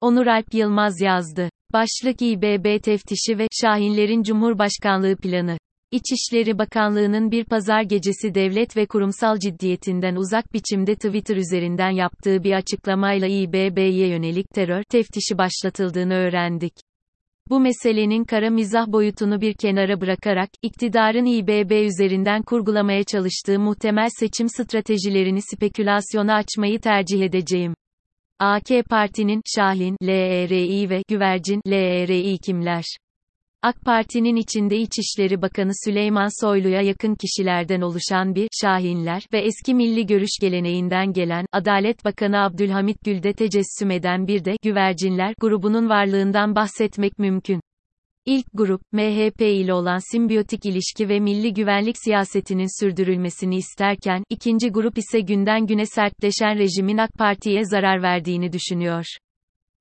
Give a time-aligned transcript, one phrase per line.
[0.00, 1.50] Onur Alp Yılmaz yazdı.
[1.72, 5.58] Başlık İBB teftişi ve Şahinlerin Cumhurbaşkanlığı planı.
[5.90, 12.52] İçişleri Bakanlığı'nın bir pazar gecesi devlet ve kurumsal ciddiyetinden uzak biçimde Twitter üzerinden yaptığı bir
[12.52, 16.72] açıklamayla İBB'ye yönelik terör teftişi başlatıldığını öğrendik.
[17.50, 24.48] Bu meselenin kara mizah boyutunu bir kenara bırakarak, iktidarın İBB üzerinden kurgulamaya çalıştığı muhtemel seçim
[24.48, 27.74] stratejilerini spekülasyona açmayı tercih edeceğim.
[28.38, 32.84] AK Parti'nin, Şahin, LERİ ve Güvercin, LERİ kimler?
[33.62, 40.06] AK Parti'nin içinde İçişleri Bakanı Süleyman Soylu'ya yakın kişilerden oluşan bir Şahinler ve eski milli
[40.06, 47.18] görüş geleneğinden gelen Adalet Bakanı Abdülhamit Gül'de tecessüm eden bir de Güvercinler grubunun varlığından bahsetmek
[47.18, 47.60] mümkün.
[48.26, 54.98] İlk grup, MHP ile olan simbiyotik ilişki ve milli güvenlik siyasetinin sürdürülmesini isterken, ikinci grup
[54.98, 59.04] ise günden güne sertleşen rejimin AK Parti'ye zarar verdiğini düşünüyor.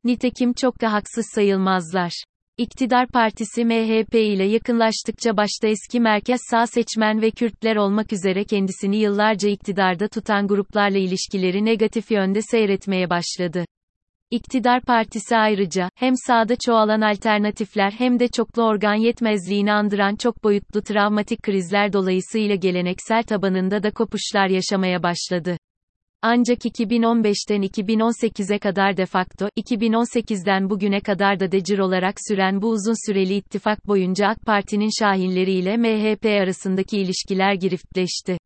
[0.04, 2.24] Nitekim çok da haksız sayılmazlar.
[2.58, 8.98] İktidar partisi MHP ile yakınlaştıkça başta eski merkez sağ seçmen ve Kürtler olmak üzere kendisini
[8.98, 13.66] yıllarca iktidarda tutan gruplarla ilişkileri negatif yönde seyretmeye başladı.
[14.32, 20.82] İktidar partisi ayrıca, hem sağda çoğalan alternatifler hem de çoklu organ yetmezliğini andıran çok boyutlu
[20.82, 25.58] travmatik krizler dolayısıyla geleneksel tabanında da kopuşlar yaşamaya başladı.
[26.22, 33.12] Ancak 2015'ten 2018'e kadar de facto, 2018'den bugüne kadar da decir olarak süren bu uzun
[33.12, 38.38] süreli ittifak boyunca AK Parti'nin şahinleri ile MHP arasındaki ilişkiler giriftleşti.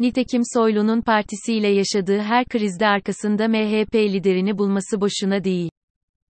[0.00, 5.70] Nitekim Soylu'nun partisiyle yaşadığı her krizde arkasında MHP liderini bulması boşuna değil.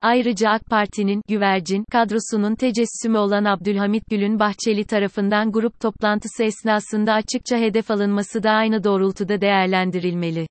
[0.01, 7.57] Ayrıca AK Parti'nin güvercin kadrosunun tecessümü olan Abdülhamit Gül'ün Bahçeli tarafından grup toplantısı esnasında açıkça
[7.57, 10.47] hedef alınması da aynı doğrultuda değerlendirilmeli.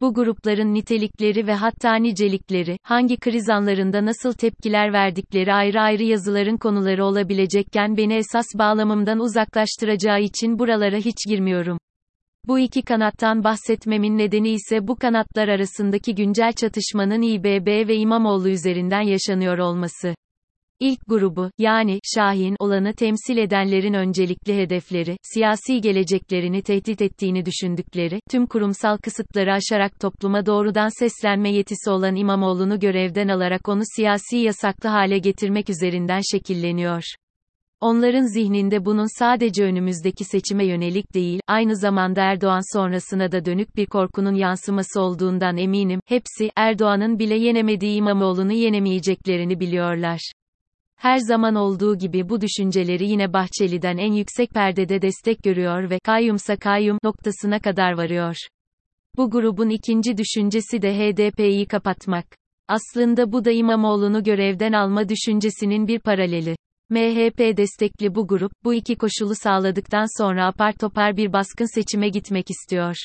[0.00, 6.56] Bu grupların nitelikleri ve hatta nicelikleri, hangi kriz anlarında nasıl tepkiler verdikleri ayrı ayrı yazıların
[6.56, 11.78] konuları olabilecekken beni esas bağlamımdan uzaklaştıracağı için buralara hiç girmiyorum.
[12.48, 19.00] Bu iki kanattan bahsetmemin nedeni ise bu kanatlar arasındaki güncel çatışmanın İBB ve İmamoğlu üzerinden
[19.00, 20.14] yaşanıyor olması.
[20.80, 28.46] İlk grubu, yani, Şahin olanı temsil edenlerin öncelikli hedefleri, siyasi geleceklerini tehdit ettiğini düşündükleri, tüm
[28.46, 35.18] kurumsal kısıtları aşarak topluma doğrudan seslenme yetisi olan İmamoğlu'nu görevden alarak onu siyasi yasaklı hale
[35.18, 37.02] getirmek üzerinden şekilleniyor.
[37.82, 43.86] Onların zihninde bunun sadece önümüzdeki seçime yönelik değil, aynı zamanda Erdoğan sonrasına da dönük bir
[43.86, 50.32] korkunun yansıması olduğundan eminim, hepsi, Erdoğan'ın bile yenemediği İmamoğlu'nu yenemeyeceklerini biliyorlar.
[50.96, 56.56] Her zaman olduğu gibi bu düşünceleri yine Bahçeli'den en yüksek perdede destek görüyor ve kayyumsa
[56.56, 58.36] kayyum noktasına kadar varıyor.
[59.16, 62.26] Bu grubun ikinci düşüncesi de HDP'yi kapatmak.
[62.68, 66.56] Aslında bu da İmamoğlu'nu görevden alma düşüncesinin bir paraleli.
[66.92, 72.50] MHP destekli bu grup, bu iki koşulu sağladıktan sonra apar topar bir baskın seçime gitmek
[72.50, 72.96] istiyor.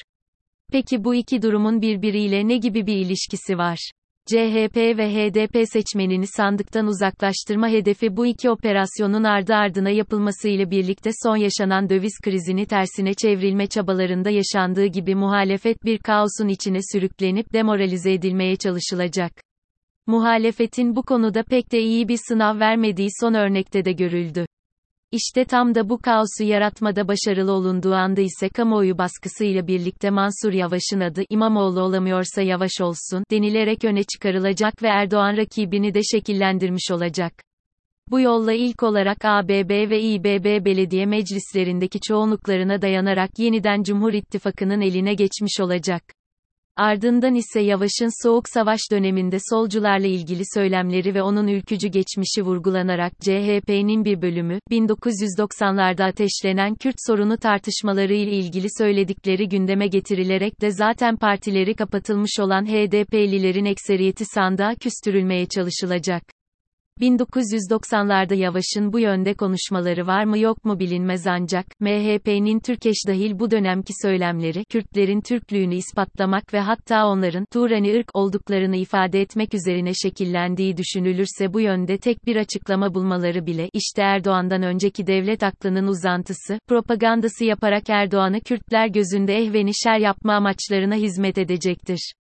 [0.71, 3.91] Peki bu iki durumun birbiriyle ne gibi bir ilişkisi var?
[4.25, 11.37] CHP ve HDP seçmenini sandıktan uzaklaştırma hedefi bu iki operasyonun ardı ardına yapılmasıyla birlikte son
[11.37, 18.55] yaşanan döviz krizini tersine çevrilme çabalarında yaşandığı gibi muhalefet bir kaosun içine sürüklenip demoralize edilmeye
[18.55, 19.46] çalışılacak.
[20.07, 24.45] Muhalefetin bu konuda pek de iyi bir sınav vermediği son örnekte de görüldü.
[25.11, 30.99] İşte tam da bu kaosu yaratmada başarılı olunduğu anda ise kamuoyu baskısıyla birlikte Mansur Yavaş'ın
[30.99, 37.33] adı İmamoğlu olamıyorsa Yavaş olsun denilerek öne çıkarılacak ve Erdoğan rakibini de şekillendirmiş olacak.
[38.11, 45.13] Bu yolla ilk olarak ABB ve İBB belediye meclislerindeki çoğunluklarına dayanarak yeniden Cumhur İttifakı'nın eline
[45.13, 46.16] geçmiş olacak.
[46.77, 54.05] Ardından ise Yavaş'ın Soğuk Savaş döneminde solcularla ilgili söylemleri ve onun ülkücü geçmişi vurgulanarak CHP'nin
[54.05, 61.75] bir bölümü, 1990'larda ateşlenen Kürt sorunu tartışmaları ile ilgili söyledikleri gündeme getirilerek de zaten partileri
[61.75, 66.36] kapatılmış olan HDP'lilerin ekseriyeti sandığa küstürülmeye çalışılacak.
[67.01, 73.51] 1990'larda Yavaş'ın bu yönde konuşmaları var mı yok mu bilinmez ancak, MHP'nin Türkeş dahil bu
[73.51, 80.77] dönemki söylemleri, Kürtlerin Türklüğünü ispatlamak ve hatta onların, Turani ırk olduklarını ifade etmek üzerine şekillendiği
[80.77, 87.45] düşünülürse bu yönde tek bir açıklama bulmaları bile, işte Erdoğan'dan önceki devlet aklının uzantısı, propagandası
[87.45, 92.13] yaparak Erdoğan'ı Kürtler gözünde ehveni şer yapma amaçlarına hizmet edecektir.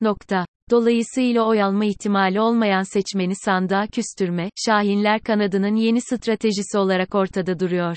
[0.00, 0.46] Nokta.
[0.70, 7.96] Dolayısıyla oy alma ihtimali olmayan seçmeni sandığa küstürme, Şahinler kanadının yeni stratejisi olarak ortada duruyor.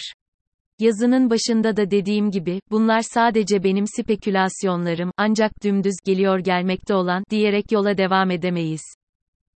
[0.80, 7.72] Yazının başında da dediğim gibi, bunlar sadece benim spekülasyonlarım, ancak dümdüz geliyor gelmekte olan, diyerek
[7.72, 8.82] yola devam edemeyiz.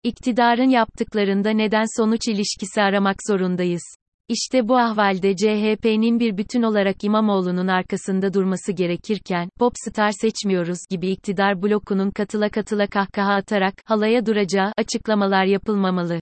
[0.04, 3.84] İktidarın yaptıklarında neden-sonuç ilişkisi aramak zorundayız.
[4.30, 11.62] İşte bu ahvalde CHP'nin bir bütün olarak İmamoğlu'nun arkasında durması gerekirken, popstar seçmiyoruz gibi iktidar
[11.62, 16.20] blokunun katıla katıla kahkaha atarak, halaya duracağı açıklamalar yapılmamalı.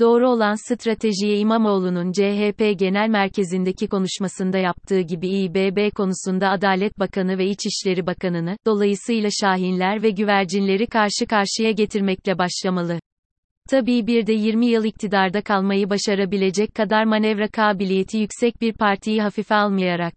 [0.00, 7.46] Doğru olan stratejiye İmamoğlu'nun CHP Genel Merkezi'ndeki konuşmasında yaptığı gibi İBB konusunda Adalet Bakanı ve
[7.46, 12.98] İçişleri Bakanı'nı, dolayısıyla Şahinler ve güvercinleri karşı karşıya getirmekle başlamalı.
[13.70, 19.54] Tabii bir de 20 yıl iktidarda kalmayı başarabilecek kadar manevra kabiliyeti yüksek bir partiyi hafife
[19.54, 20.14] almayarak.